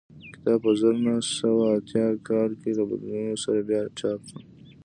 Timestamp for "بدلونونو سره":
2.89-3.59